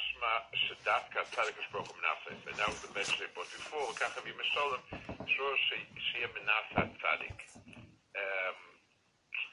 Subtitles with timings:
[0.00, 2.30] דמשמע שדווקא צדיק ישפוך מנסה.
[2.44, 4.80] ונאו זה בן שלי פה בefore, ככה ממשולם,
[5.26, 5.54] שור
[5.98, 7.42] שיהיה מנסה צדיק.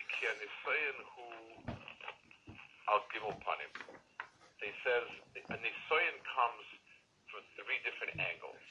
[0.07, 1.63] כי הניסיון הוא
[2.87, 3.69] על גימל פנים.
[4.61, 5.07] He says,
[5.49, 6.67] a nisoyan comes
[7.29, 8.63] from three different angles.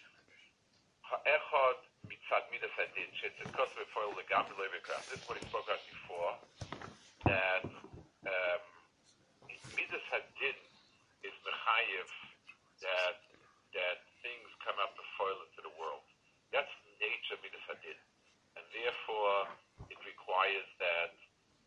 [1.05, 1.75] האחד
[2.05, 4.96] מצד מידס הדין, שצדקות בפועל לגמרי לא יקרה.
[4.96, 6.35] This is what he spoke about before,
[7.24, 7.65] that
[8.27, 8.63] um,
[9.77, 10.57] midas hadin
[11.68, 12.10] is mechayev
[12.82, 13.20] that
[13.76, 16.04] that things come up before into the world.
[16.55, 16.71] That's
[17.04, 17.99] nature midas hadin,
[18.55, 19.51] and therefore
[19.91, 21.12] it requires that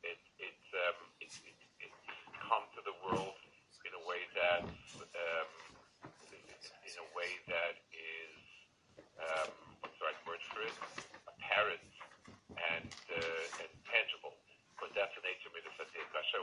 [0.02, 1.92] it it um, it, it, it
[2.40, 3.36] come to the world
[3.84, 5.50] in a way that um,
[6.64, 8.36] in a way that is
[9.20, 9.50] um,
[9.84, 10.76] what's the right word for it?
[11.28, 11.84] Apparent
[12.56, 14.34] and uh, and tangible,
[14.74, 16.06] because that's the nature midas hadin.
[16.16, 16.40] Kasher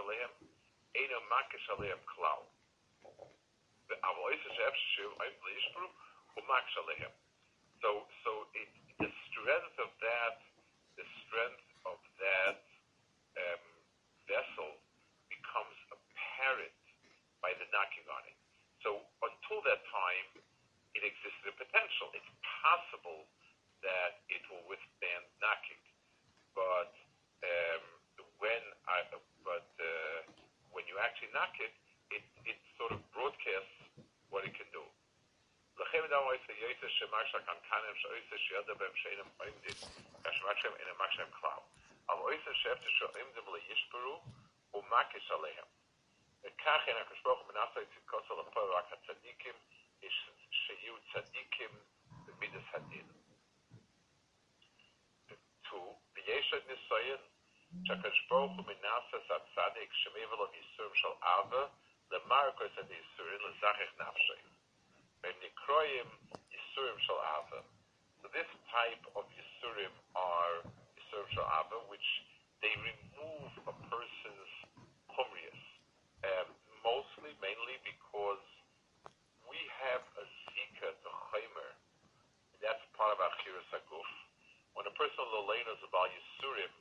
[0.00, 0.32] alehem,
[0.96, 1.18] eino
[1.76, 2.48] alehem klau.
[6.72, 7.12] Alehem.
[7.82, 10.40] So, so it, the strength of that,
[10.96, 12.64] the strength of that
[13.38, 13.64] um,
[14.26, 14.80] vessel
[15.30, 16.82] becomes apparent
[17.44, 18.38] by the knocking on it.
[18.82, 20.42] So until that time,
[20.98, 22.10] it existed a potential.
[22.16, 23.28] It's possible
[23.86, 25.82] that it will withstand knocking,
[26.54, 26.94] but
[27.46, 27.82] um,
[28.42, 29.06] when I,
[29.46, 30.18] but uh,
[30.74, 31.73] when you actually knock it,
[32.15, 33.77] it, it sort of broadcasts
[34.29, 34.83] what it can do.
[35.77, 39.75] לכן אדם רואה יועצה שמרשה כאן כאנם שאויסה שידע בהם שאינם עומדים,
[40.23, 41.59] כשמרשם אינם מרשם כלל.
[42.09, 44.23] אבל אויסה שאפת שעומדים לישברו,
[44.71, 45.65] הוא מקש עליהם.
[46.43, 49.53] וכך אין הקדוש ברוך הוא מנסה את צדקות על הפועל רק הצדיקים,
[50.51, 51.69] שיהיו צדיקים
[52.25, 53.07] במידס הדין.
[55.63, 57.19] two, ויש עוד ניסיון
[57.85, 61.67] שהקדוש ברוך הוא מנסס הצדיק שמעבר לייסורים של אבא,
[62.11, 64.41] למרקוס את הייסורים לזכך נפשי.
[65.23, 66.05] והם נקרואים
[66.51, 67.61] ייסורים של אבא.
[68.21, 70.67] So this type of ייסורים are
[70.97, 72.09] ייסורים של אבא, which
[72.61, 74.53] they remove a person's
[75.15, 75.61] humrius.
[76.23, 76.47] Um,
[76.83, 78.45] mostly, mainly because
[79.49, 81.71] we have a zika, the chaymer.
[82.61, 84.09] That's part of our chiras aguf.
[84.73, 86.73] When a person lolena is about yisurim,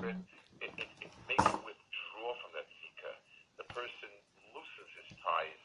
[0.00, 0.20] for it?
[0.64, 0.90] It, it?
[1.04, 3.12] it makes you withdraw from that zika.
[3.60, 4.08] The person
[4.56, 5.62] loosens his ties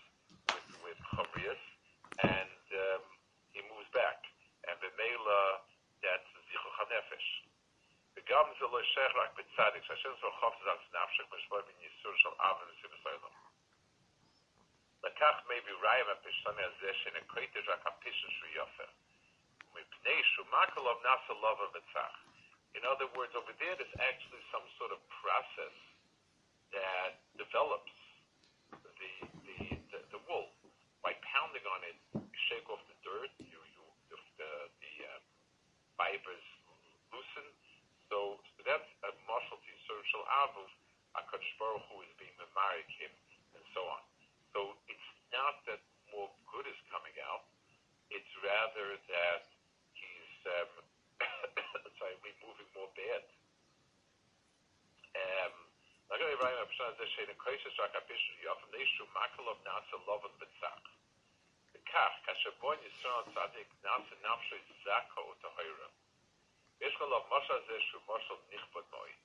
[0.52, 1.64] with with chamrius,
[2.20, 3.04] and um,
[3.56, 4.20] he moves back.
[4.68, 5.64] And b'meila,
[6.04, 7.30] that's zichu chanefesh.
[8.16, 12.30] וגם זה לא שייך רק בצדיק, שהשם זו חופש על נפשך משמעות בין ייסור של
[12.40, 13.36] אב וסיבוס העולם.
[15.04, 18.86] לקח maybe ראיה מהפשטני הזה שנקראת רק הפישן שהוא יופר.
[19.74, 22.32] מפני שהוא מקלוב נעשה לובה וצח.
[22.74, 24.66] In other words, over there, there's actually some
[57.27, 59.99] the you akabishu yofim makel of nasa
[62.27, 64.15] kasher yisrael tzadik nasa
[64.85, 65.35] zako
[67.15, 67.25] of
[67.69, 67.99] zeh shu
[68.51, 69.23] nichbot moit.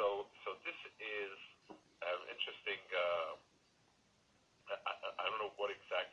[0.00, 1.36] So, so this is
[2.00, 3.36] an interesting, uh,
[4.72, 6.09] I, I, I don't know what exactly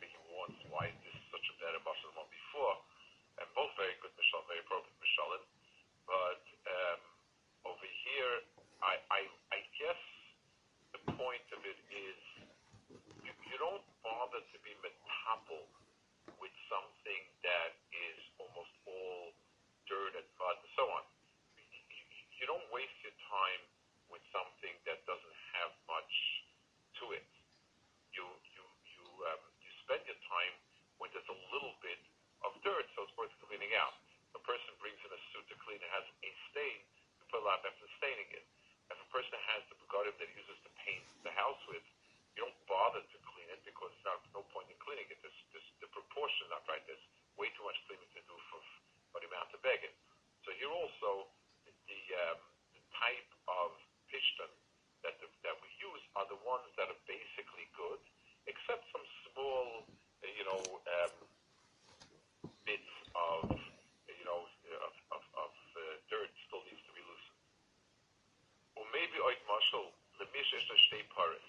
[70.49, 71.41] שיש לה שתי פורס.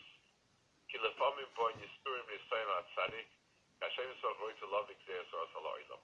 [0.89, 3.27] כי לפעמים בו ניסורים ניסיון הצדיק,
[3.81, 6.03] כאשר ישראל רואה את הלא נגזר עשו עשה לעולם.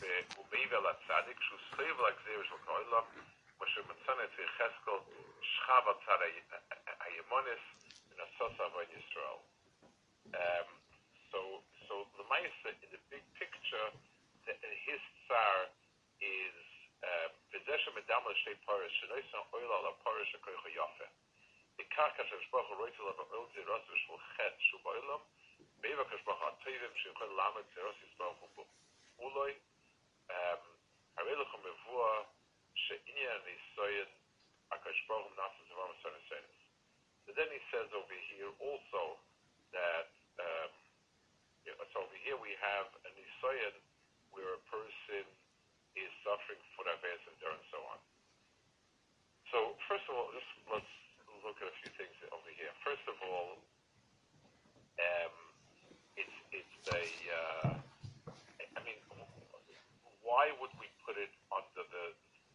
[0.00, 3.02] והוא מעיב על הצדיק, שהוא סביב לגזיר של כל העולם,
[3.56, 4.98] כמו שמצאנו אצל יחזקאל,
[5.42, 6.18] שכב הצד
[7.00, 7.60] הימונס,
[8.10, 9.38] ונעשוס עבור ישראל.
[11.32, 11.40] So,
[11.86, 13.88] so the Maisa, in the big picture,
[14.46, 14.52] the,
[14.86, 15.68] his tsar
[16.20, 16.57] is
[17.48, 18.92] V'zeshem paris, paris
[22.76, 23.48] roitel oil
[24.36, 24.58] chet
[25.80, 26.10] meva.
[29.18, 29.52] Uloi,
[30.30, 30.62] um,
[33.48, 34.08] nisoyen
[35.36, 35.68] nasa.
[37.26, 39.18] But then he says over here also
[39.72, 40.08] that,
[40.38, 40.70] um,
[41.64, 43.74] so over here we have a nisoyen
[44.30, 45.24] where a person
[46.04, 47.36] is suffering foot advance and
[47.70, 47.98] so on.
[49.50, 49.58] So
[49.88, 50.92] first of all, just let's
[51.42, 52.70] look at a few things over here.
[52.84, 53.58] First of all,
[55.00, 55.34] um,
[56.18, 57.02] it's it's a
[57.32, 57.72] uh,
[58.76, 58.98] I mean,
[60.22, 62.06] why would we put it under the,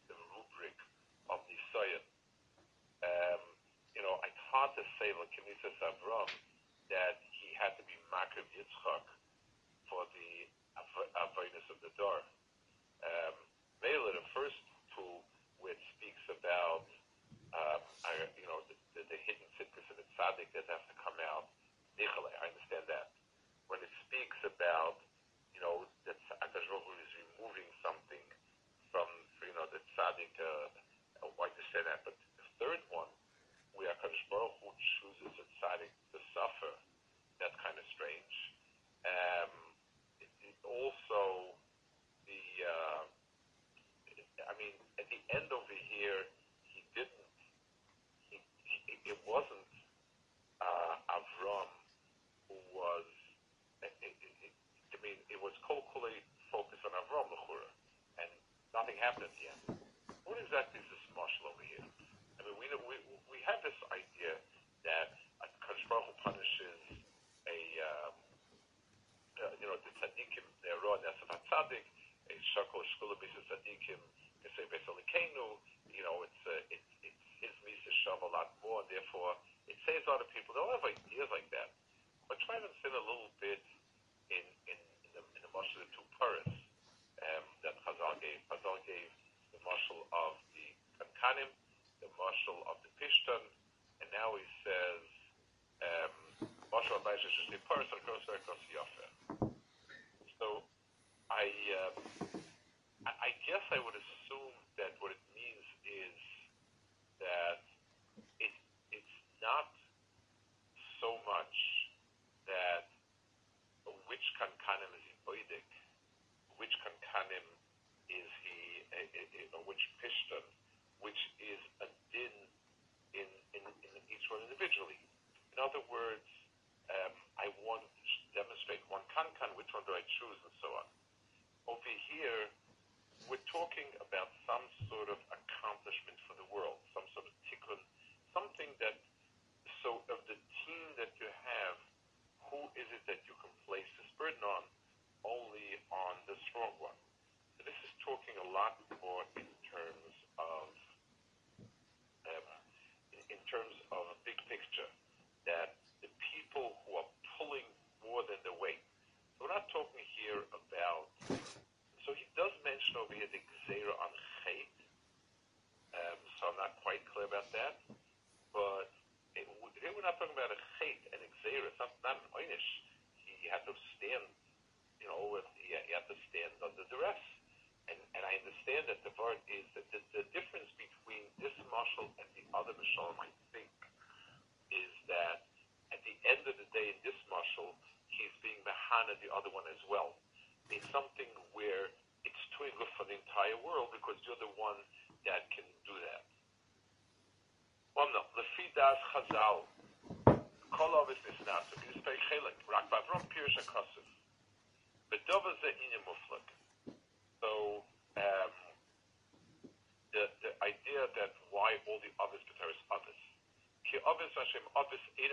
[0.07, 0.77] the rubric
[1.27, 1.57] of the
[3.03, 3.43] Um,
[3.97, 6.29] you know, it's hard to say like Kenisa Sabram
[6.87, 9.05] that he had to be Makriv Yitzchak
[9.89, 10.47] for the
[11.17, 12.23] avoidance of the door.
[20.53, 21.49] that has to come out.
[21.97, 23.13] Nichale, I understand that.
[23.69, 25.01] When it speaks about,
[25.53, 28.25] you know, that Akash is removing something
[28.93, 29.07] from,
[29.41, 32.05] you know, the tzaddik, uh, I understand that.
[32.05, 33.09] But the third one,
[33.73, 34.69] where Akash Baruch Hu
[35.01, 35.93] chooses a tzaddik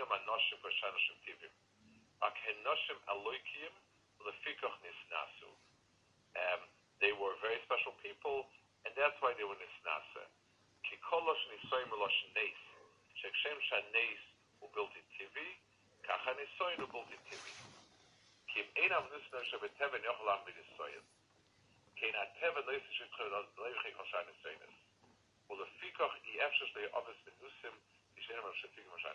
[0.00, 1.52] enam anoshim v'shanoshim tivim.
[2.22, 3.72] Ak henoshim aloikim
[4.24, 5.50] lefikach nisnasu.
[6.36, 6.60] Um,
[7.00, 8.46] they were very special people,
[8.84, 10.24] and that's why they were nisnasa.
[10.84, 12.60] Ki kolosh nisoyim elosh neis.
[13.20, 14.22] Shekshem shaneis
[14.62, 15.48] ubilti tivi,
[16.02, 17.52] kacha nisoyim ubilti tivi.
[18.48, 21.04] Ki im enam nisna shebeteven yochalam b'nisoyim.
[21.96, 23.28] Kein ateva leis shitchel
[23.60, 24.72] leichik hoshay nisoyim.
[25.50, 27.80] ולפיכך אי אפשר שלי אופס בנוסים,
[28.16, 29.08] ישנם על שפיק משי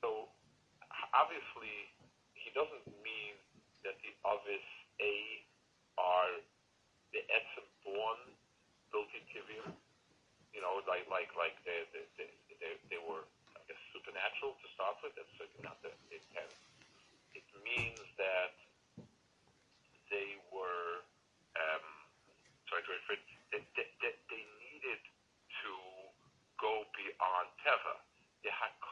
[0.00, 0.32] so
[1.12, 1.90] obviously
[2.34, 3.36] he doesn't mean
[3.84, 4.64] that the obvious
[5.00, 5.14] A
[6.00, 6.32] are
[7.12, 8.20] the etzem born
[8.92, 9.76] built in Kivim,
[10.54, 12.28] you know, like like like they they, they,
[12.60, 13.24] they, they were
[13.54, 15.12] I guess supernatural to start with.
[15.18, 16.54] That's certainly not the intent.
[17.36, 18.56] It means that
[20.10, 20.99] they were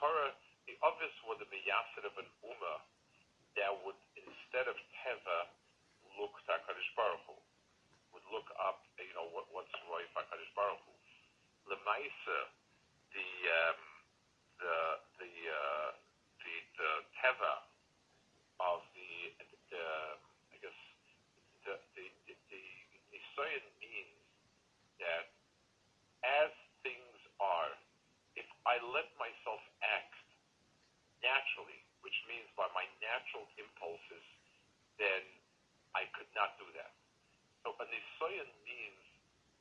[0.08, 0.32] The Hakara,
[0.64, 2.80] the obvious were the Miyasid of an Ummah
[3.60, 4.72] that would, instead of
[5.04, 5.52] Teva,
[6.16, 7.36] look to HaKadosh Baruch Hu,
[8.16, 10.96] would look up, you know, what, what's Roy for HaKadosh Baruch Hu.
[11.68, 12.40] Lemaisa,
[13.12, 13.80] the, um,
[14.56, 14.76] the,
[15.20, 15.88] the, uh,
[16.40, 17.68] the, the Teva
[18.64, 19.12] of the,
[19.68, 19.84] the,
[20.48, 20.80] I guess,
[21.68, 22.64] the, the, the, the
[23.12, 24.24] Nisayan means
[25.04, 25.28] that
[26.24, 26.48] as
[26.80, 27.76] things are,
[28.38, 30.14] if I let myself act
[31.18, 34.22] naturally, which means by my natural impulses,
[34.98, 35.22] then
[35.94, 36.94] I could not do that.
[37.66, 39.02] So a Nisayan means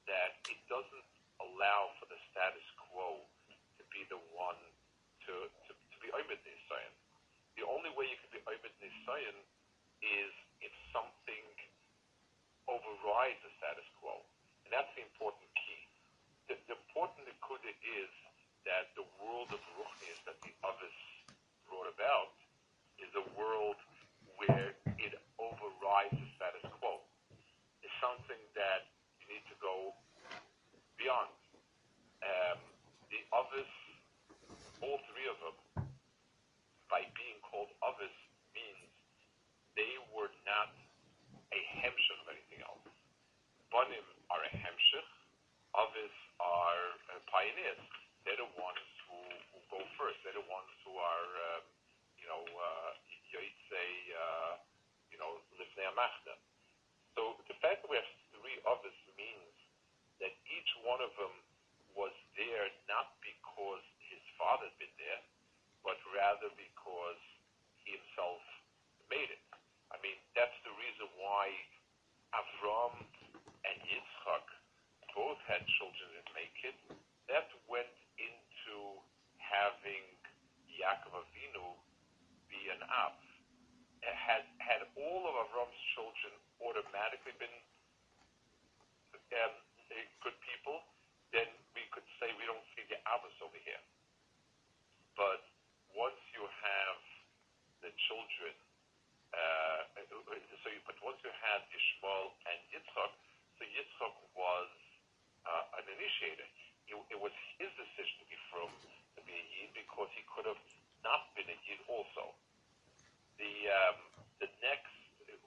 [0.06, 1.12] that it doesn't
[1.42, 3.26] allow for the status quo
[3.82, 4.62] to be the one
[5.26, 6.94] to, to, to be Oymid Nisayan.
[7.58, 9.38] The only way you can be Oymid Nisayan
[10.06, 11.46] is if something
[12.70, 14.22] overrides the status quo.
[14.66, 15.82] And that's the important key.
[16.48, 17.72] The, the important nikuda
[18.08, 18.16] is
[18.64, 21.00] that the world of Ruchnias that the Avos
[21.68, 22.36] brought about
[23.00, 23.76] is a world
[24.40, 27.04] where it overrides the status quo.
[27.84, 28.88] It's something that
[29.20, 29.92] you need to go
[30.96, 31.32] beyond.
[32.24, 32.60] Um,
[33.12, 33.72] the Avos,
[34.84, 35.58] all three of them,
[36.88, 38.16] by being called Avos,
[38.56, 38.92] means
[39.76, 40.72] they were not
[41.52, 42.84] a hemshech of anything else.
[43.72, 45.12] Banim are a hemshech,
[45.76, 47.82] Avos are uh, pioneers.
[48.24, 49.20] They're the ones who,
[49.56, 50.20] who go first.
[50.24, 51.64] They're the ones who are, um,
[52.18, 52.92] you know, uh,
[53.38, 54.54] uh,
[55.14, 55.90] you know, lifnei.
[57.14, 59.56] So the fact that we have three Avos means
[60.22, 61.34] that each one of them
[61.94, 65.22] was there not because his father had been there,
[65.82, 67.22] but rather because
[67.82, 68.42] he himself
[69.10, 69.42] made it.
[69.90, 71.50] I mean, that's the reason why
[72.38, 72.94] Avram
[73.66, 74.46] and Yitzchak
[75.18, 76.78] both had children that make it.
[77.26, 79.02] That went into
[79.42, 80.06] having
[80.78, 81.76] Yaakov Avinu
[82.48, 83.18] be an Av.
[84.06, 86.32] Had had all of Avram's children
[86.62, 87.58] automatically been
[89.36, 89.54] um,
[90.24, 90.86] good people,
[91.34, 93.82] then we could say we don't see the Avos over here.
[95.18, 95.44] But
[95.92, 97.00] once you have
[97.82, 98.54] the children
[99.34, 99.82] uh,
[100.64, 103.12] so you, but once you had Ishmael and Yitzchak,
[103.60, 104.72] so Yitzchak was
[105.48, 106.48] uh, an initiator.
[106.88, 108.70] It, it was his decision to be from
[109.98, 110.62] because he could have
[111.02, 112.38] not been a Yid also.
[113.42, 113.98] The um,
[114.38, 114.94] the next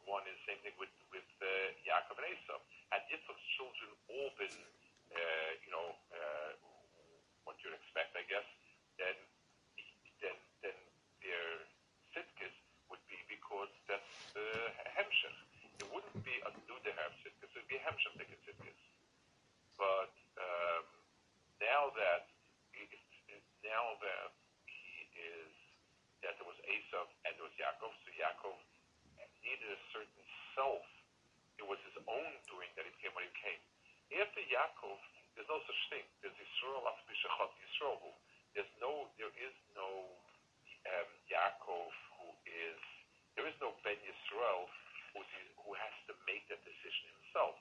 [0.02, 2.58] one is the same thing with with uh, Yaakov and Esau.
[2.90, 4.50] Had Yitzchak's children all been,
[5.14, 6.50] uh,
[7.46, 8.46] what you'd expect, I guess,
[8.98, 9.14] then
[10.18, 10.34] then
[10.66, 10.74] then
[11.22, 11.46] their
[12.10, 12.54] sitkis
[12.90, 14.46] would be because that's the
[14.98, 15.38] hemshech.
[15.78, 18.82] It wouldn't be a new dehav sitkis; it would be a hemshech sitkis.
[19.78, 20.10] But
[20.42, 20.86] um,
[21.62, 22.26] now that
[22.74, 22.86] he,
[23.62, 24.30] now that
[24.66, 25.52] he is
[26.22, 28.56] that there was Esau and there was Yaakov, so Yaakov
[29.40, 30.84] needed a certain self.
[31.56, 33.60] It was his own doing that he became what he became.
[34.20, 35.00] After Yaakov,
[35.32, 36.04] there's no such thing.
[36.20, 38.12] There's Yisrael after Bishachat Yisrael.
[38.52, 40.12] There's no, there is no
[40.84, 41.88] um, Yaakov
[42.20, 42.76] who is,
[43.32, 44.68] there is no Ben Yisrael
[45.16, 45.24] who,
[45.72, 47.56] has to make that decision himself.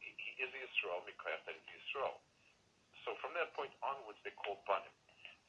[0.00, 2.16] He, he is Yisrael, Mikayach, that is Yisrael.
[3.04, 4.96] So from that point onwards, they're called Banim.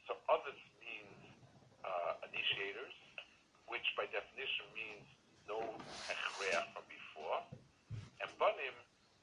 [0.03, 1.15] So Avos means
[1.87, 2.97] uh, initiators,
[3.71, 5.07] which by definition means
[5.47, 5.63] no
[6.11, 7.39] hechreach from before,
[8.19, 8.75] and banim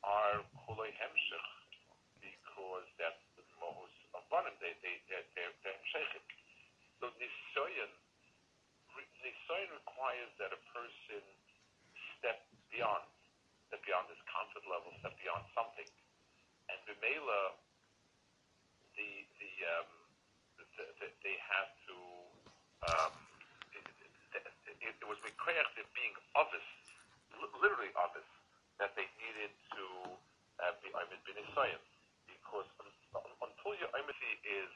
[0.05, 1.51] are kulei hemshich
[2.23, 4.23] because that's the mohus of.
[4.61, 5.81] They they they're they're, they're.
[6.99, 7.93] So nisoyan
[9.23, 11.23] nisoyan requires that a person
[12.19, 12.43] step
[12.75, 13.07] beyond,
[13.71, 15.87] step beyond this comfort level, step beyond something,
[16.71, 17.55] and b'meila
[18.99, 19.91] the the um
[20.59, 20.65] the,
[20.99, 21.97] the, they have to
[22.87, 23.15] um
[24.35, 26.67] it, it was required being obvious,
[27.63, 28.27] literally obvious,
[28.79, 29.85] that they needed to
[30.63, 31.83] uh, be Aymed bin Isayim.
[32.27, 32.69] Because
[33.43, 34.73] until your Aymethi is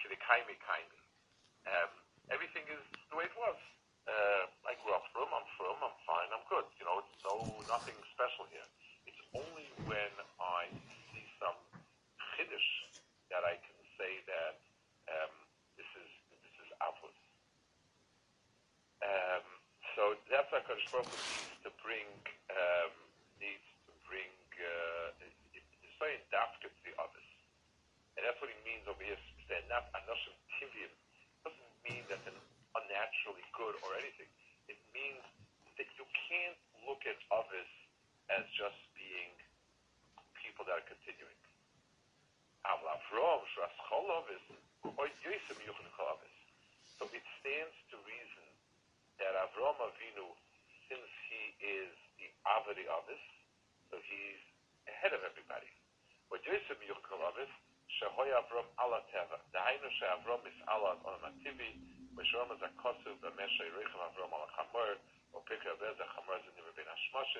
[0.00, 1.00] Kidikaimi Kaimi,
[1.68, 1.90] um,
[2.32, 3.58] everything is the way it was.
[4.08, 6.66] Uh, I grew up from, I'm from, I'm fine, I'm good.
[6.80, 7.36] You know, it's no,
[7.68, 8.64] nothing special here.
[9.06, 10.72] It's only when I
[11.12, 11.58] see some
[12.34, 12.70] chiddush
[13.30, 14.56] that I can say that
[15.06, 15.32] um,
[15.76, 17.14] this is this is outward.
[19.04, 19.44] Um,
[19.94, 21.12] so that's why Kodesh Baruch
[21.62, 22.08] to bring
[22.50, 22.92] um,
[23.38, 25.14] needs to bring uh,
[25.54, 25.68] it's
[26.00, 27.28] saying dafka to the Avos,
[28.16, 29.20] and that's what he means over here.
[29.46, 30.92] Saying not anoshim tivium
[31.44, 32.44] doesn't mean that they're
[32.78, 34.30] unnaturally good or anything.
[34.70, 35.22] It means
[35.78, 37.70] that you can't look at Avos
[38.30, 39.34] as just being
[40.38, 41.34] people that are continuing.
[42.66, 44.44] Avram, Shraschol Ovis,
[44.84, 46.36] or Yosef Yuchon Ovis.
[47.00, 48.46] So it stands to reason
[49.18, 50.28] that Avram Avinu,
[50.86, 53.24] since he is the Avadi Ovis,
[53.88, 54.42] so he's
[54.86, 55.72] ahead of everybody.
[56.28, 57.50] But Yosef Yuchon Ovis,
[57.98, 59.40] Shehoy Avram Ala Teva.
[59.50, 61.74] Dahainu She'avram is Ala on Mativi,
[62.14, 65.00] Meshrom is a Kosuv, Bemesha Yerichim Avram Ala Chamor,
[65.32, 66.74] or Pikra Vez, a Chamor is in the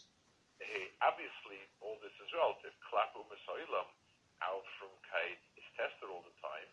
[1.01, 2.73] Obviously, all this is relative.
[2.87, 3.89] Klap u'mesoilam,
[4.45, 6.69] out from Kite, is tested all the time.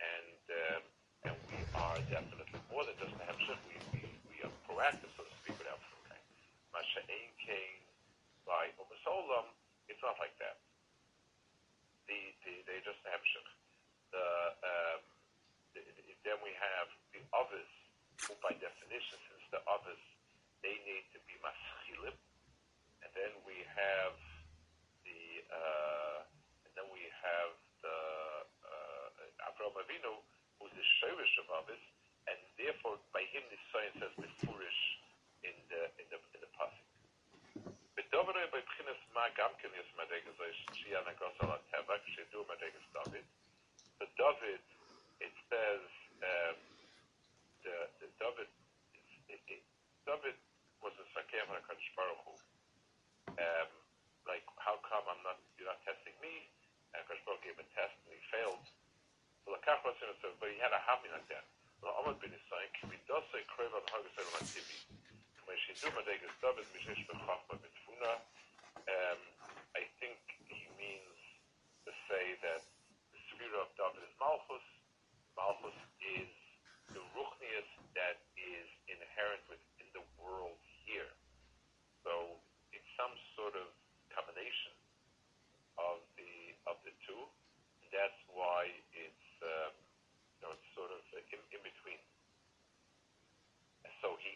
[0.00, 0.82] And um,
[1.26, 3.58] and we are definitely more than just a hemshech.
[3.66, 6.14] We, we, we are proactive, so to speak, with Africa.
[6.70, 7.32] Masha Ein
[8.46, 9.50] by Umasolam,
[9.90, 10.62] it's not like that.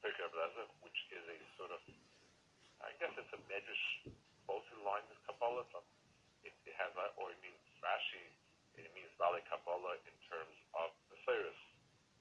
[0.00, 1.80] uh, Pirkei Rebbe, which is a sort of,
[2.80, 4.08] I guess it's a medrash,
[4.48, 5.68] both in line with Kabbalah.
[5.68, 5.84] So
[6.40, 8.24] it, it has, a, or it means Rashi,
[8.80, 11.60] it means Bali Kabbalah in terms of the Cyrus,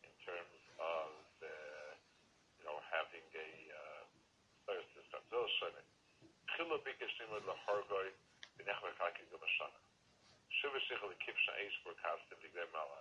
[0.04, 1.92] in terms of uh,
[2.60, 4.04] you know having a uh,
[4.68, 5.24] Cyrus system.
[5.32, 5.84] Zil Shene.
[6.52, 8.12] Chila Bikesh Nimud Lahorgoi
[8.60, 9.80] B'nechmer Kaki Gumashana.
[10.60, 12.99] Shiva Shichel Kipsha Eish Burkastim Digdei Malasai.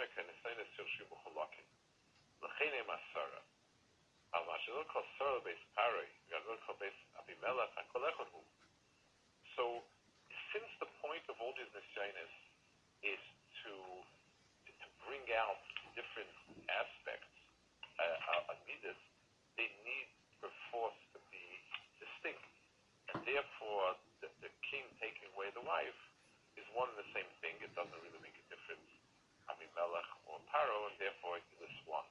[0.00, 0.24] L'chein.
[4.32, 4.46] Al
[5.44, 7.74] beis abimelech.
[9.56, 9.84] So,
[10.52, 12.32] since the point of all these nisyanis
[13.04, 13.20] is
[13.60, 13.72] to
[14.66, 15.60] to bring out
[15.92, 16.32] different
[16.72, 17.28] aspects
[18.00, 18.96] uh, of midas,
[19.60, 20.08] they need
[20.40, 21.44] perforce to be
[22.00, 22.48] distinct,
[23.12, 26.00] and therefore the, the king taking away the wife
[26.56, 27.60] is one and the same thing.
[27.60, 28.88] It doesn't really make a difference.
[29.50, 32.06] Abimelech or Paro, and therefore it is one.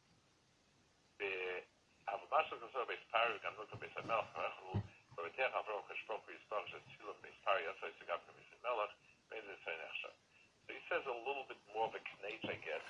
[1.19, 1.63] The
[2.08, 4.80] Avamashal Kosor Beis Paro, Gamnot Beis Hamelech, Varechu,
[5.19, 8.95] Varetech Avro Kashprok Yisparach Shetzilam Beis Paro Yasai Segab Beis Hamelech,
[9.28, 10.15] Beis Yisayin Echshav.
[10.63, 12.86] So he says a little bit more of a knate, I guess,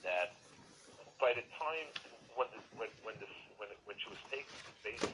[0.00, 0.32] that
[1.20, 1.88] by the time
[2.32, 5.08] when the, when when this when it, when she was taken to base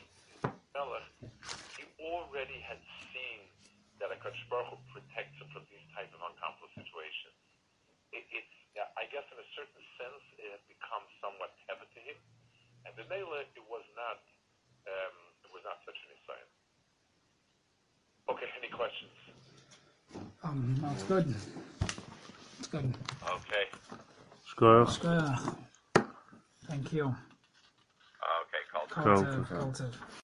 [0.74, 1.06] Melech,
[1.74, 2.78] he already had
[3.10, 3.42] seen
[3.98, 4.18] that a
[4.50, 7.34] Baruch protects him from these type of uncomfortable situations.
[8.12, 8.51] It, it's I
[9.12, 12.18] guess in a certain sense it had become somewhat heavy to him,
[12.88, 14.24] and the Mele it was not
[14.88, 16.48] um, it was not such an insight.
[18.32, 19.12] Okay, any questions?
[20.42, 21.28] Um, that's good.
[22.58, 22.88] It's good.
[23.20, 23.64] Okay,
[24.48, 24.96] Shkoyach.
[24.96, 25.56] Shkoyach.
[26.66, 27.12] Thank you.
[27.12, 28.88] okay, call.
[28.88, 29.94] Cultive, cultive.